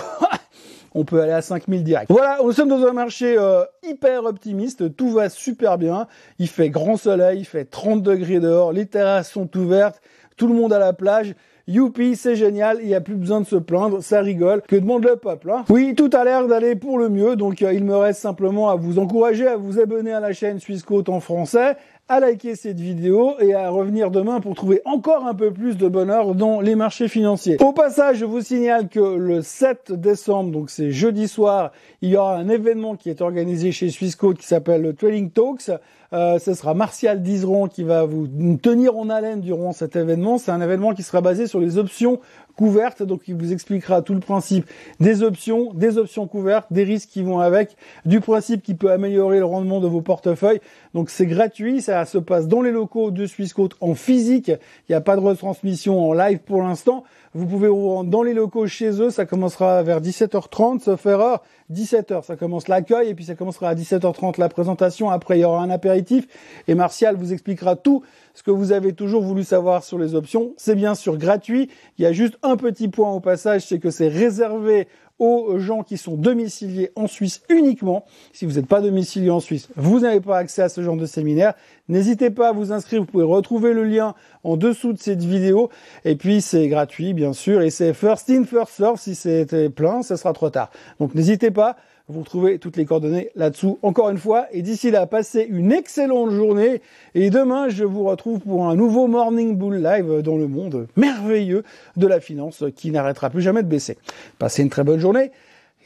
on 0.94 1.06
peut 1.06 1.22
aller 1.22 1.32
à 1.32 1.42
5000 1.42 1.84
direct. 1.84 2.10
Voilà, 2.10 2.40
nous 2.44 2.52
sommes 2.52 2.70
dans 2.70 2.86
un 2.86 2.94
marché 2.94 3.36
euh, 3.38 3.64
hyper 3.84 4.26
optimiste, 4.26 4.96
tout 4.96 5.12
va 5.12 5.30
super 5.30 5.78
bien, 5.78 6.08
il 6.40 6.48
fait 6.48 6.70
grand 6.70 6.98
soleil, 6.98 7.40
il 7.40 7.46
fait 7.46 7.66
30 7.66 8.02
degrés 8.02 8.40
dehors, 8.40 8.74
les 8.74 8.86
terrasses 8.86 9.32
sont 9.32 9.56
ouvertes, 9.58 10.02
tout 10.38 10.48
le 10.48 10.54
monde 10.54 10.74
à 10.74 10.80
la 10.80 10.94
plage, 10.94 11.36
Youpi, 11.68 12.16
c'est 12.16 12.36
génial, 12.36 12.78
il 12.82 12.88
n'y 12.88 12.94
a 12.94 13.02
plus 13.02 13.16
besoin 13.16 13.42
de 13.42 13.48
se 13.48 13.56
plaindre, 13.56 14.04
ça 14.04 14.22
rigole. 14.22 14.62
Que 14.68 14.76
demande 14.76 15.04
le 15.04 15.16
peuple 15.16 15.50
hein? 15.50 15.66
Oui, 15.70 15.96
tout 15.96 16.12
a 16.14 16.24
l'air 16.24 16.48
d'aller 16.48 16.76
pour 16.76 17.00
le 17.00 17.10
mieux, 17.10 17.36
donc 17.36 17.64
euh, 17.64 17.74
il 17.74 17.84
me 17.84 17.96
reste 17.96 18.22
simplement 18.22 18.70
à 18.70 18.76
vous 18.76 19.00
encourager 19.00 19.48
à 19.48 19.56
vous 19.56 19.80
abonner 19.80 20.14
à 20.14 20.20
la 20.20 20.32
chaîne 20.32 20.60
Suisse 20.60 20.84
Côte 20.84 21.10
en 21.10 21.20
français, 21.20 21.76
à 22.08 22.20
liker 22.20 22.56
cette 22.56 22.80
vidéo 22.80 23.34
et 23.40 23.56
à 23.56 23.70
revenir 23.70 24.12
demain 24.12 24.40
pour 24.40 24.54
trouver 24.54 24.82
encore 24.86 25.26
un 25.26 25.34
peu 25.34 25.52
plus 25.52 25.76
de 25.76 25.88
bonheur 25.88 26.36
dans 26.36 26.62
les 26.62 26.76
marchés 26.76 27.08
financiers. 27.08 27.58
Au 27.60 27.74
passage, 27.74 28.18
je 28.18 28.26
vous 28.26 28.42
signale 28.42 28.90
que 28.90 29.00
le 29.00 29.42
7 29.42 29.92
décembre, 29.92 30.52
donc 30.52 30.70
c'est 30.70 30.92
jeudi 30.92 31.28
soir, 31.28 31.72
il 32.02 32.10
y 32.10 32.18
aura 32.18 32.36
un 32.36 32.48
événement 32.48 32.96
qui 32.96 33.10
est 33.10 33.22
organisé 33.22 33.72
chez 33.72 33.90
Swissquote 33.90 34.38
qui 34.38 34.46
s'appelle 34.46 34.84
le 34.84 34.94
Trading 34.94 35.32
Talks. 35.32 35.72
Euh, 36.14 36.38
ce 36.38 36.54
sera 36.54 36.76
Martial 36.76 37.24
Dizeron 37.24 37.68
qui 37.68 37.84
va 37.84 38.06
vous 38.06 38.28
tenir 38.62 38.96
en 38.96 39.10
haleine 39.10 39.42
durant 39.42 39.72
cet 39.72 39.96
événement. 39.96 40.38
C'est 40.38 40.52
un 40.52 40.62
événement 40.62 40.94
qui 40.94 41.02
sera 41.02 41.22
basé 41.22 41.48
sur 41.48 41.60
les 41.60 41.80
options 41.80 42.20
couvertes, 42.56 43.04
donc 43.04 43.22
il 43.28 43.36
vous 43.36 43.52
expliquera 43.52 44.02
tout 44.02 44.14
le 44.14 44.20
principe 44.20 44.70
des 45.00 45.24
options, 45.24 45.74
des 45.74 45.98
options 45.98 46.28
couvertes, 46.28 46.68
des 46.72 46.84
risques 46.84 47.10
qui 47.10 47.22
vont 47.22 47.40
avec, 47.40 47.76
du 48.06 48.22
principe 48.22 48.64
qui 48.64 48.74
peut 48.74 48.92
améliorer 48.92 49.40
le 49.40 49.46
rendement 49.46 49.80
de 49.80 49.88
vos 49.88 50.02
portefeuilles. 50.02 50.62
Donc 50.94 51.10
c'est 51.10 51.26
gratuit, 51.26 51.82
ça 51.82 52.06
se 52.06 52.18
passe 52.18 52.48
dans 52.48 52.62
les 52.62 52.72
locaux 52.72 53.12
de 53.12 53.26
Swissquote 53.26 53.76
en 53.82 53.96
physique. 53.96 54.48
Il 54.48 54.92
n'y 54.92 54.96
a 54.96 55.02
pas 55.02 55.16
de 55.16 55.22
retransmission 55.22 56.10
en 56.10 56.14
live 56.14 56.40
pour 56.40 56.62
l'instant. 56.62 57.04
Vous 57.38 57.48
pouvez 57.48 57.68
vous 57.68 57.90
rendre 57.90 58.10
dans 58.10 58.24
les 58.24 58.34
locaux 58.34 58.66
chez 58.66 59.02
eux, 59.02 59.10
ça 59.10 59.26
commencera 59.26 59.84
vers 59.84 60.00
17h30, 60.00 60.80
sauf 60.80 61.06
erreur. 61.06 61.44
17h, 61.70 62.24
ça 62.24 62.38
commence 62.38 62.70
l'accueil, 62.70 63.10
et 63.10 63.14
puis 63.14 63.26
ça 63.26 63.36
commencera 63.36 63.68
à 63.68 63.76
17h30 63.76 64.40
la 64.40 64.48
présentation. 64.48 65.10
Après, 65.10 65.38
il 65.38 65.42
y 65.42 65.44
aura 65.44 65.62
un 65.62 65.70
apéritif, 65.70 66.30
et 66.70 66.76
Martial 66.76 67.18
vous 67.18 67.34
expliquera 67.34 67.76
tout 67.76 68.04
ce 68.36 68.42
que 68.42 68.52
vous 68.52 68.72
avez 68.72 68.94
toujours 68.94 69.22
voulu 69.22 69.44
savoir 69.44 69.84
sur 69.84 70.00
les 70.00 70.16
options. 70.16 70.54
C'est 70.56 70.76
bien 70.76 70.96
sûr 70.96 71.18
gratuit. 71.18 71.70
Il 71.98 72.04
y 72.04 72.06
a 72.06 72.14
juste 72.14 72.38
un 72.42 72.56
petit 72.56 72.88
point 72.88 73.12
au 73.12 73.20
passage, 73.20 73.66
c'est 73.66 73.80
que 73.80 73.92
c'est 73.92 74.08
réservé 74.08 74.88
aux 75.20 75.58
gens 75.60 75.84
qui 75.84 75.98
sont 75.98 76.16
domiciliés 76.16 76.92
en 76.96 77.08
Suisse 77.08 77.42
uniquement. 77.50 78.06
Si 78.34 78.46
vous 78.46 78.54
n'êtes 78.54 78.68
pas 78.68 78.82
domicilié 78.82 79.30
en 79.30 79.40
Suisse, 79.40 79.70
vous 79.76 80.02
n'avez 80.02 80.20
pas 80.20 80.38
accès 80.38 80.62
à 80.62 80.70
ce 80.70 80.82
genre 80.82 80.98
de 80.98 81.06
séminaire. 81.06 81.54
N'hésitez 81.88 82.30
pas 82.30 82.50
à 82.50 82.52
vous 82.52 82.72
inscrire. 82.72 83.02
Vous 83.02 83.06
pouvez 83.06 83.24
retrouver 83.24 83.74
le 83.74 83.84
lien 83.84 84.16
en 84.44 84.58
dessous 84.58 84.94
de 84.94 85.00
cette 85.00 85.24
vidéo. 85.24 85.70
Et 86.04 86.16
puis, 86.16 86.42
c'est 86.42 86.68
gratuit, 86.68 87.14
bien 87.14 87.34
sûr. 87.34 87.62
Et 87.62 87.70
c'est 87.70 87.94
first 87.94 88.30
in, 88.30 88.44
first 88.44 88.74
serve. 88.74 89.00
Si 89.00 89.16
c'était 89.16 89.70
plein, 89.70 90.02
ce 90.02 90.16
sera 90.16 90.34
trop 90.34 90.50
tard. 90.50 90.70
Donc, 91.00 91.16
n'hésitez 91.16 91.52
pas. 91.52 91.78
Vous 92.08 92.20
retrouvez 92.20 92.60
toutes 92.60 92.78
les 92.78 92.86
coordonnées 92.86 93.32
là-dessous 93.36 93.80
encore 93.82 94.10
une 94.10 94.20
fois. 94.20 94.46
Et 94.52 94.62
d'ici 94.62 94.92
là, 94.92 95.08
passez 95.08 95.42
une 95.50 95.72
excellente 95.72 96.30
journée. 96.32 96.82
Et 97.16 97.32
demain, 97.32 97.68
je 97.68 97.84
vous 97.84 98.04
retrouve 98.04 98.42
pour 98.42 98.68
un 98.68 98.76
nouveau 98.76 99.08
Morning 99.08 99.56
Bull 99.56 99.82
Live 99.82 100.22
dans 100.22 100.38
le 100.38 100.48
monde 100.48 100.88
merveilleux 100.96 101.64
de 101.98 102.06
la 102.06 102.20
finance 102.20 102.64
qui 102.76 102.92
n'arrêtera 102.92 103.32
plus 103.32 103.42
jamais 103.42 103.64
de 103.64 103.68
baisser. 103.68 103.98
Passez 104.38 104.62
une 104.62 104.70
très 104.70 104.84
bonne 104.84 105.00
journée 105.00 105.32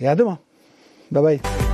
et 0.02 0.08
à 0.08 0.16
demain. 0.16 0.40
Bye 1.12 1.24
bye. 1.24 1.69